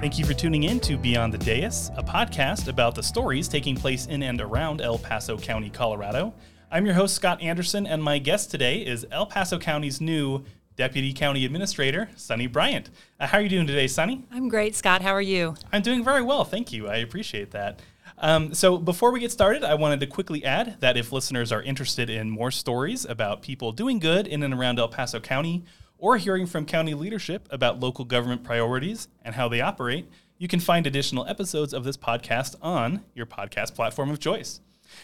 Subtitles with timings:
[0.00, 3.76] Thank you for tuning in to Beyond the Dais, a podcast about the stories taking
[3.76, 6.32] place in and around El Paso County, Colorado.
[6.70, 10.42] I'm your host, Scott Anderson, and my guest today is El Paso County's new
[10.74, 12.88] Deputy County Administrator, Sunny Bryant.
[13.20, 14.24] Uh, how are you doing today, Sunny?
[14.32, 15.02] I'm great, Scott.
[15.02, 15.54] How are you?
[15.70, 16.88] I'm doing very well, thank you.
[16.88, 17.80] I appreciate that.
[18.16, 21.62] Um, so, before we get started, I wanted to quickly add that if listeners are
[21.62, 25.62] interested in more stories about people doing good in and around El Paso County,
[26.00, 30.08] or hearing from county leadership about local government priorities and how they operate,
[30.38, 34.60] you can find additional episodes of this podcast on your podcast platform of choice.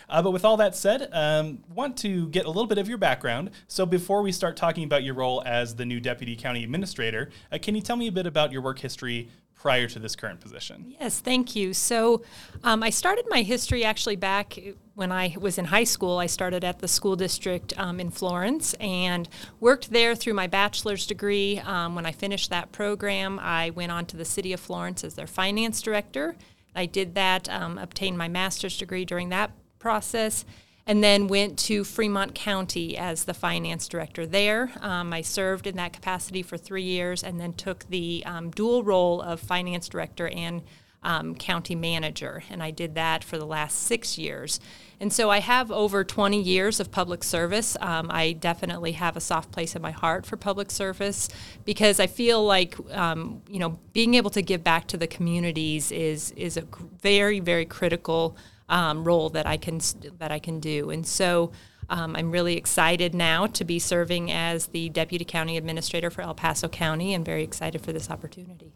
[0.08, 2.98] Uh, but with all that said, um, want to get a little bit of your
[2.98, 3.50] background.
[3.68, 7.58] So before we start talking about your role as the new deputy county administrator, uh,
[7.60, 10.94] can you tell me a bit about your work history prior to this current position?
[11.00, 11.72] Yes, thank you.
[11.72, 12.22] So,
[12.64, 14.58] um, I started my history actually back
[14.96, 16.18] when I was in high school.
[16.18, 19.28] I started at the school district um, in Florence and
[19.60, 21.60] worked there through my bachelor's degree.
[21.64, 25.14] Um, when I finished that program, I went on to the city of Florence as
[25.14, 26.34] their finance director.
[26.74, 30.46] I did that, um, obtained my master's degree during that process
[30.86, 34.70] and then went to Fremont County as the finance director there.
[34.80, 38.82] Um, I served in that capacity for three years and then took the um, dual
[38.82, 40.62] role of finance director and
[41.06, 44.58] um, county manager, and I did that for the last six years.
[44.98, 47.76] And so I have over 20 years of public service.
[47.80, 51.28] Um, I definitely have a soft place in my heart for public service
[51.64, 55.92] because I feel like um, you know being able to give back to the communities
[55.92, 56.64] is is a
[57.00, 58.36] very very critical
[58.68, 59.78] um, role that I can
[60.18, 60.90] that I can do.
[60.90, 61.52] And so
[61.88, 66.34] um, I'm really excited now to be serving as the deputy county administrator for El
[66.34, 68.72] Paso County, and very excited for this opportunity.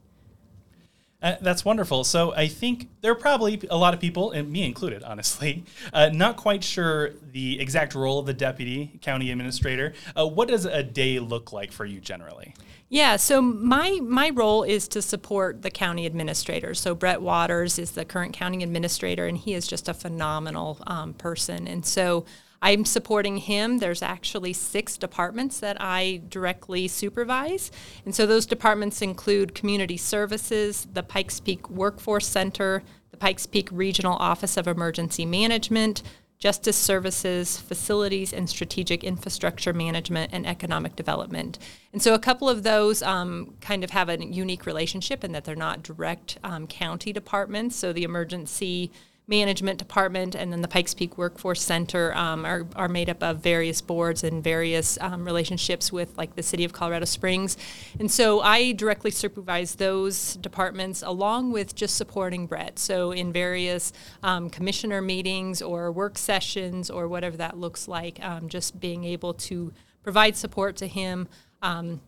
[1.23, 2.03] Uh, that's wonderful.
[2.03, 6.09] So I think there are probably a lot of people, and me included, honestly, uh,
[6.09, 9.93] not quite sure the exact role of the deputy county administrator.
[10.17, 12.55] Uh, what does a day look like for you generally?
[12.89, 16.75] Yeah, so my my role is to support the county administrator.
[16.75, 21.15] So Brett Waters is the current county administrator, and he is just a phenomenal um,
[21.15, 21.69] person.
[21.69, 22.25] And so
[22.63, 23.79] I'm supporting him.
[23.79, 27.71] There's actually six departments that I directly supervise.
[28.05, 33.69] And so those departments include community services, the Pikes Peak Workforce Center, the Pikes Peak
[33.73, 36.03] Regional Office of Emergency Management,
[36.41, 41.59] Justice Services, Facilities and Strategic Infrastructure Management, and Economic Development.
[41.93, 45.45] And so a couple of those um, kind of have a unique relationship in that
[45.45, 47.77] they're not direct um, county departments.
[47.77, 48.91] So the emergency
[49.31, 53.39] management department and then the Pikes Peak Workforce Center um, are, are made up of
[53.39, 57.57] various boards and various um, relationships with like the city of Colorado Springs.
[57.99, 62.79] And so I directly supervise those departments along with just supporting Brett.
[62.79, 63.93] So in various
[64.25, 69.33] um, commissioner meetings or work sessions or whatever that looks like, um, just being able
[69.35, 71.29] to provide support to him.
[71.63, 72.01] Um,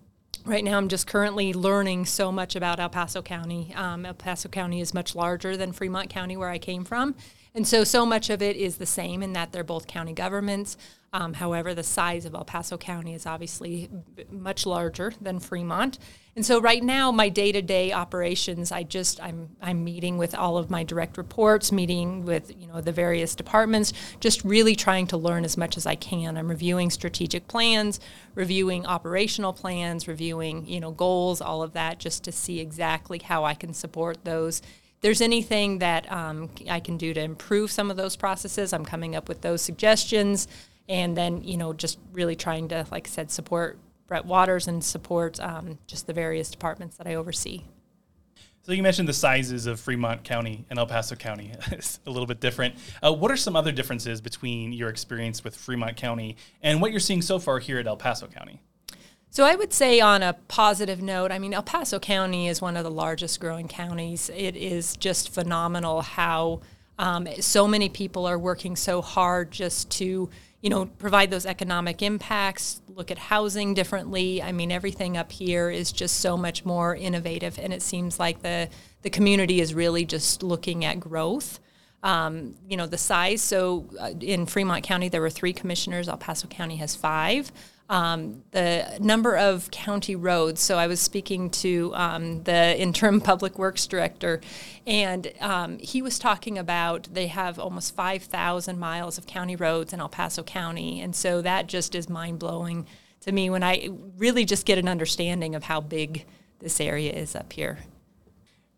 [0.45, 3.73] Right now, I'm just currently learning so much about El Paso County.
[3.77, 7.15] Um, El Paso County is much larger than Fremont County, where I came from.
[7.55, 10.77] And so, so much of it is the same in that they're both county governments.
[11.15, 13.91] Um, however, the size of El Paso County is obviously
[14.31, 15.99] much larger than Fremont.
[16.35, 20.71] And so, right now, my day-to-day operations, I just I'm I'm meeting with all of
[20.71, 25.45] my direct reports, meeting with you know the various departments, just really trying to learn
[25.45, 26.39] as much as I can.
[26.39, 28.01] I'm reviewing strategic plans,
[28.35, 33.45] reviewing operational plans, reviewing you know goals, all of that, just to see exactly how
[33.45, 34.63] I can support those
[35.03, 39.17] there's anything that um, I can do to improve some of those processes, I'm coming
[39.17, 40.47] up with those suggestions.
[40.93, 44.85] And then, you know, just really trying to, like I said, support Brett Waters and
[44.85, 47.63] support um, just the various departments that I oversee.
[48.65, 51.55] So you mentioned the sizes of Fremont County and El Paso County.
[51.71, 52.75] it's a little bit different.
[53.03, 57.01] Uh, what are some other differences between your experience with Fremont County and what you're
[57.01, 58.61] seeing so far here at El Paso County?
[59.31, 62.77] So I would say on a positive note, I mean El Paso County is one
[62.77, 64.31] of the largest growing counties.
[64.37, 66.61] It is just phenomenal how
[66.99, 70.29] um, so many people are working so hard just to
[70.63, 74.41] you know provide those economic impacts, look at housing differently.
[74.43, 78.43] I mean everything up here is just so much more innovative, and it seems like
[78.43, 78.69] the
[79.03, 81.59] the community is really just looking at growth.
[82.03, 83.43] Um, you know the size.
[83.43, 86.09] So uh, in Fremont County, there were three commissioners.
[86.09, 87.53] El Paso County has five
[87.93, 90.63] um, the number of county roads.
[90.63, 94.41] So I was speaking to um, the interim public works director,
[94.87, 100.01] and um, he was talking about they have almost 5,000 miles of county roads in
[100.01, 101.03] El Paso County.
[101.03, 102.87] And so that just is mind blowing
[103.21, 106.25] to me when I really just get an understanding of how big
[106.61, 107.81] this area is up here.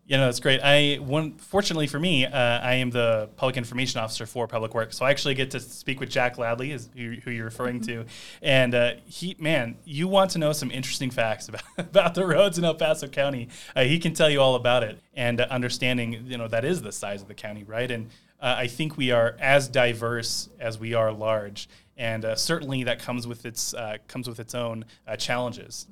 [0.07, 0.61] Yeah, no, that's great.
[0.63, 4.99] I one fortunately for me, uh, I am the public information officer for Public Works,
[4.99, 8.05] so I actually get to speak with Jack Ladley, is who, who you're referring to,
[8.43, 12.59] and uh, he, man, you want to know some interesting facts about about the roads
[12.59, 13.49] in El Paso County.
[13.75, 16.83] Uh, he can tell you all about it, and uh, understanding, you know, that is
[16.83, 17.91] the size of the county, right?
[17.91, 18.11] And
[18.43, 21.67] uh, I think we are as diverse as we are large,
[21.97, 23.75] and uh, certainly that comes with its
[24.07, 24.85] comes with its own
[25.17, 25.87] challenges.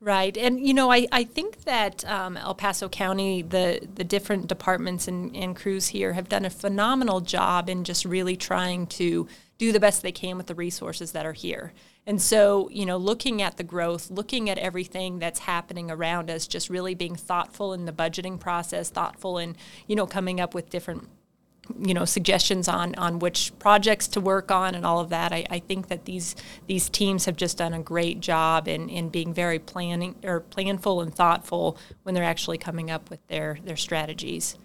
[0.00, 4.46] Right, and you know, I, I think that um, El Paso County, the the different
[4.46, 9.26] departments and, and crews here have done a phenomenal job in just really trying to
[9.58, 11.72] do the best they can with the resources that are here.
[12.06, 16.46] And so, you know, looking at the growth, looking at everything that's happening around us,
[16.46, 19.56] just really being thoughtful in the budgeting process, thoughtful in,
[19.88, 21.08] you know, coming up with different
[21.80, 25.32] you know suggestions on on which projects to work on and all of that.
[25.32, 26.36] I, I think that these
[26.66, 31.02] these teams have just done a great job in, in being very planning or planful
[31.02, 34.56] and thoughtful when they're actually coming up with their their strategies.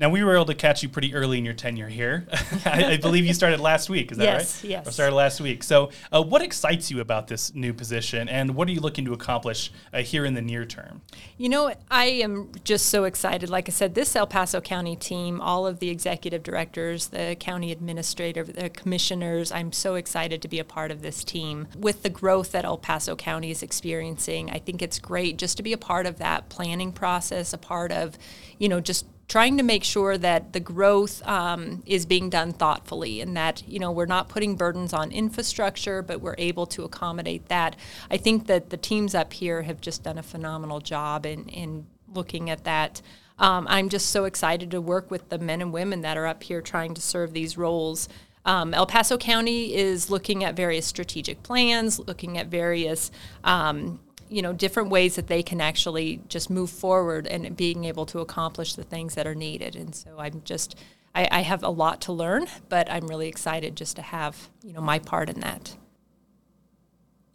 [0.00, 2.26] Now we were able to catch you pretty early in your tenure here.
[2.64, 4.10] I, I, believe you started last week.
[4.10, 4.70] Is that yes, right?
[4.70, 4.86] Yes.
[4.86, 4.94] Yes.
[4.94, 5.62] Started last week.
[5.62, 9.12] So, uh, what excites you about this new position, and what are you looking to
[9.12, 11.02] accomplish uh, here in the near term?
[11.36, 13.50] You know, I am just so excited.
[13.50, 17.70] Like I said, this El Paso County team, all of the executive directors, the county
[17.70, 21.68] administrator, the commissioners, I'm so excited to be a part of this team.
[21.76, 25.62] With the growth that El Paso County is experiencing, I think it's great just to
[25.62, 28.16] be a part of that planning process, a part of,
[28.58, 33.20] you know, just trying to make sure that the growth um, is being done thoughtfully
[33.20, 37.46] and that you know we're not putting burdens on infrastructure but we're able to accommodate
[37.46, 37.76] that.
[38.10, 41.86] I think that the teams up here have just done a phenomenal job in, in
[42.12, 43.00] looking at that.
[43.38, 46.42] Um, i'm just so excited to work with the men and women that are up
[46.42, 48.08] here trying to serve these roles.
[48.44, 53.12] Um, El Paso County is looking at various strategic plans, looking at various
[53.44, 54.00] um,
[54.30, 58.20] you know different ways that they can actually just move forward and being able to
[58.20, 59.76] accomplish the things that are needed.
[59.76, 60.76] And so i'm just
[61.14, 64.72] I, I, have a lot to learn but i'm really excited just to have you
[64.72, 65.76] know my part in that.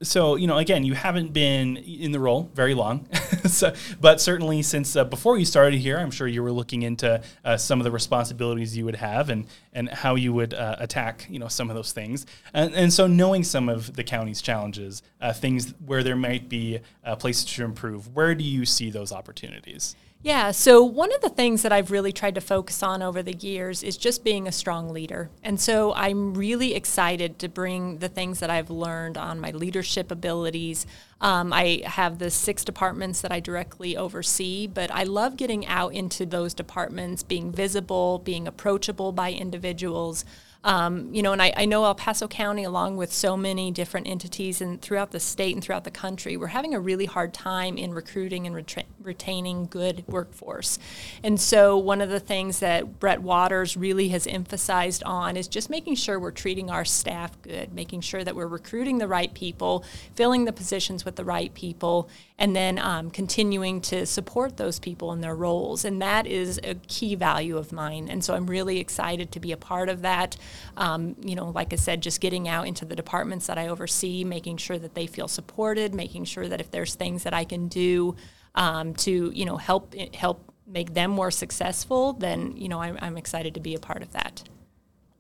[0.02, 3.08] So you know again you haven't been in the role very long
[3.50, 7.22] so, but certainly since uh, before you started here i'm sure you were looking into
[7.44, 11.28] uh, some of the responsibilities you would have and and how you would uh, attack
[11.30, 12.26] you know some of those things.
[12.54, 16.80] And, and so knowing some of the county's challenges uh, things where there might be
[17.20, 19.96] places to improve where do you see those opportunities
[20.26, 23.36] yeah, so one of the things that I've really tried to focus on over the
[23.36, 25.30] years is just being a strong leader.
[25.44, 30.10] And so I'm really excited to bring the things that I've learned on my leadership
[30.10, 30.88] abilities.
[31.22, 35.94] Um, I have the six departments that I directly oversee, but I love getting out
[35.94, 40.26] into those departments, being visible, being approachable by individuals.
[40.66, 44.08] Um, you know, and I, I, know El Paso County, along with so many different
[44.08, 47.78] entities and throughout the state and throughout the country, we're having a really hard time
[47.78, 50.80] in recruiting and retra- retaining good workforce.
[51.22, 55.70] And so, one of the things that Brett Waters really has emphasized on is just
[55.70, 59.86] making sure we're treating our staff good, making sure that we're recruiting the right people,
[60.16, 62.10] filling the positions with the right people,
[62.40, 65.86] and then um, continuing to support those people in their roles.
[65.86, 68.08] And that is a key value of mine.
[68.10, 70.36] And so I'm really excited to be a part of that.
[70.78, 74.24] Um, you know, like I said, just getting out into the departments that I oversee,
[74.24, 77.68] making sure that they feel supported, making sure that if there's things that I can
[77.68, 78.16] do
[78.56, 83.18] um, to, you know, help help make them more successful, then you know I'm, I'm
[83.18, 84.44] excited to be a part of that.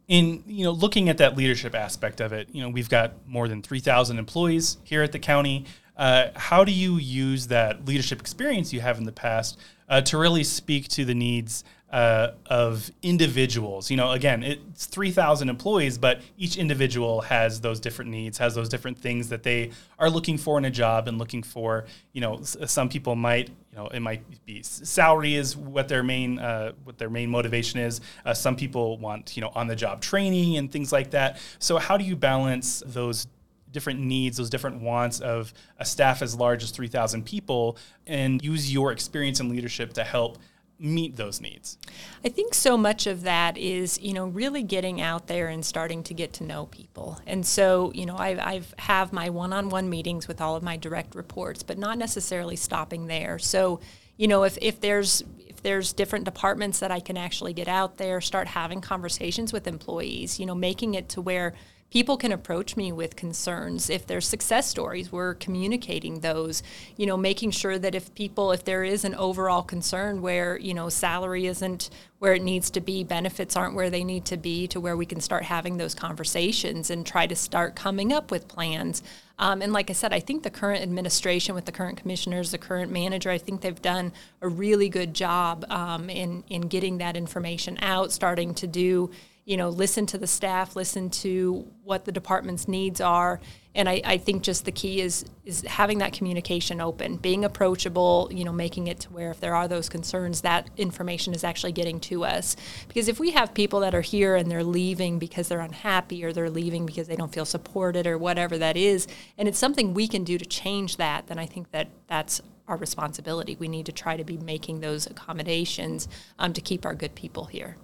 [0.07, 3.47] In you know looking at that leadership aspect of it you know we've got more
[3.47, 5.65] than 3000 employees here at the county.
[5.97, 10.17] Uh, how do you use that leadership experience you have in the past uh, to
[10.17, 11.63] really speak to the needs
[11.95, 13.89] uh, of individuals?
[13.89, 18.67] You know, again, it's 3,000 employees, but each individual has those different needs, has those
[18.67, 21.85] different things that they are looking for in a job and looking for.
[22.11, 26.37] You know, some people might, you know, it might be salary is what their main
[26.37, 28.01] uh, what their main motivation is.
[28.25, 31.39] Uh, some people want, you know, on the job training and things like that.
[31.59, 33.27] So, how do you balance those
[33.71, 38.71] different needs, those different wants of a staff as large as 3,000 people, and use
[38.71, 40.37] your experience and leadership to help
[40.79, 41.77] meet those needs?
[42.23, 46.03] I think so much of that is, you know, really getting out there and starting
[46.03, 47.19] to get to know people.
[47.25, 51.15] And so, you know, I've, I've have my one-on-one meetings with all of my direct
[51.15, 53.39] reports, but not necessarily stopping there.
[53.39, 53.79] So,
[54.17, 57.97] you know, if, if there's if there's different departments that I can actually get out
[57.97, 61.53] there, start having conversations with employees, you know, making it to where
[61.91, 63.89] people can approach me with concerns.
[63.89, 66.61] If there's success stories, we're communicating those,
[66.97, 70.73] you know, making sure that if people, if there is an overall concern where, you
[70.73, 71.89] know, salary isn't
[72.19, 75.05] where it needs to be, benefits aren't where they need to be, to where we
[75.05, 79.03] can start having those conversations and try to start coming up with plans.
[79.37, 82.57] Um, and like I said, I think the current administration with the current commissioners, the
[82.57, 87.17] current manager, I think they've done a really good job um, in in getting that
[87.17, 89.11] information out, starting to do
[89.45, 93.39] you know, listen to the staff, listen to what the department's needs are.
[93.75, 98.29] And I, I, think just the key is is having that communication open, being approachable,
[98.31, 101.73] you know, making it to where if there are those concerns, that information is actually
[101.73, 102.55] getting to us.
[102.87, 106.33] Because if we have people that are here and they're leaving because they're unhappy or
[106.33, 110.07] they're leaving because they don't feel supported or whatever that is, and it's something we
[110.07, 113.57] can do to change that, then I think that that's our responsibility.
[113.59, 116.07] We need to try to be making those accommodations
[116.39, 117.75] um, to keep our good people here.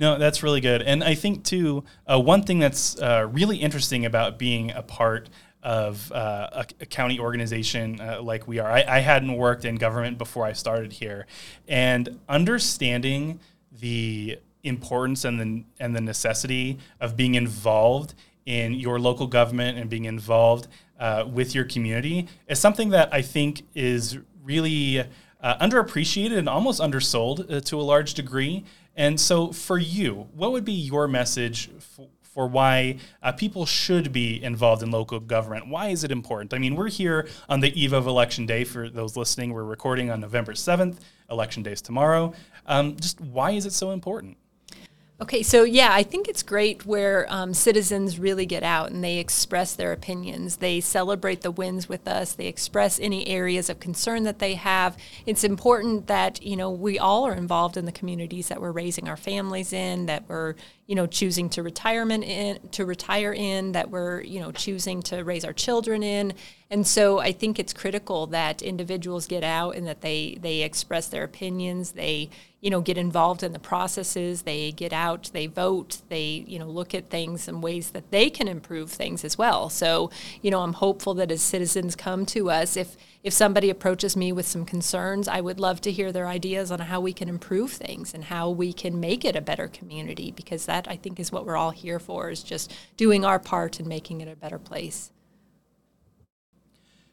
[0.00, 0.80] No, that's really good.
[0.80, 5.28] And I think, too, uh, one thing that's uh, really interesting about being a part
[5.62, 9.76] of uh, a, a, county organization uh, like we are, I, I, hadn't worked in
[9.76, 11.26] government before I started here.
[11.68, 13.40] And understanding
[13.70, 18.14] the importance and the, and the necessity of being involved
[18.46, 20.66] in your local government and being involved
[20.98, 25.04] uh, with your community is something that I think is really
[25.42, 28.64] uh, underappreciated and almost undersold uh, to a large degree.
[28.96, 34.12] And so, for you, what would be your message f- for why uh, people should
[34.12, 35.68] be involved in local government?
[35.68, 36.54] Why is it important?
[36.54, 38.64] I mean, we're here on the eve of Election Day.
[38.64, 40.98] For those listening, we're recording on November 7th.
[41.30, 42.32] Election Day is tomorrow.
[42.66, 44.36] Um, just why is it so important?
[45.22, 49.18] Okay, so yeah, I think it's great where um, citizens really get out and they
[49.18, 50.56] express their opinions.
[50.56, 52.32] They celebrate the wins with us.
[52.32, 54.96] They express any areas of concern that they have.
[55.26, 59.10] It's important that you know we all are involved in the communities that we're raising
[59.10, 60.54] our families in, that we're
[60.86, 65.22] you know choosing to retirement in, to retire in, that we're you know choosing to
[65.22, 66.32] raise our children in.
[66.70, 71.08] And so I think it's critical that individuals get out and that they they express
[71.08, 71.92] their opinions.
[71.92, 74.42] They you know, get involved in the processes.
[74.42, 78.28] They get out, they vote, they, you know, look at things and ways that they
[78.28, 79.70] can improve things as well.
[79.70, 80.10] So,
[80.42, 84.32] you know, I'm hopeful that as citizens come to us, if if somebody approaches me
[84.32, 87.70] with some concerns, I would love to hear their ideas on how we can improve
[87.70, 91.30] things and how we can make it a better community because that I think is
[91.30, 94.58] what we're all here for is just doing our part and making it a better
[94.58, 95.10] place.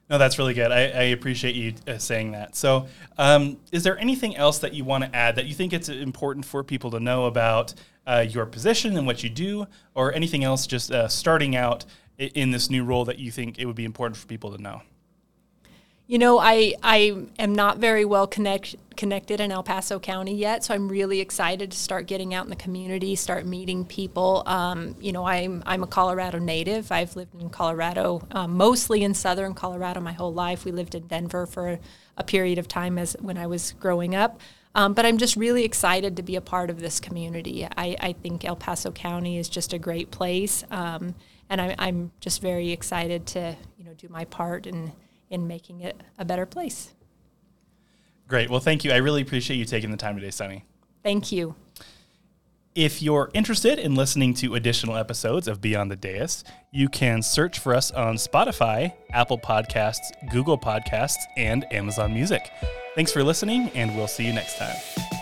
[0.09, 0.71] No, that's really good.
[0.71, 2.55] I, I appreciate you uh, saying that.
[2.55, 2.87] So,
[3.17, 6.45] um, is there anything else that you want to add that you think it's important
[6.45, 7.73] for people to know about
[8.05, 11.83] uh, your position and what you do, or anything else just uh, starting out
[12.17, 14.81] in this new role that you think it would be important for people to know?
[16.09, 20.63] You know, I I am not very well connect, connected in El Paso County yet,
[20.63, 24.41] so I'm really excited to start getting out in the community, start meeting people.
[24.45, 26.93] Um, you know, I'm I'm a Colorado native.
[26.93, 30.63] I've lived in Colorado, um, mostly in southern Colorado, my whole life.
[30.63, 31.77] We lived in Denver for
[32.15, 34.39] a, period of time as when I was growing up.
[34.75, 37.65] Um, but I'm just really excited to be a part of this community.
[37.65, 41.15] I, I think El Paso County is just a great place, um,
[41.49, 44.93] and I, I'm just very excited to you know do my part and
[45.29, 46.93] in making it a better place.
[48.27, 48.49] Great.
[48.49, 48.91] Well, thank you.
[48.91, 50.65] I really appreciate you taking the time today, Sunny.
[51.03, 51.55] Thank you.
[52.75, 57.57] If you're interested in listening to additional episodes of Beyond the Dais, you can search
[57.57, 62.51] for us on Spotify, Apple Podcasts, Google Podcasts, and Amazon Music.
[62.93, 65.16] Thanks for listening, and we'll see you next time.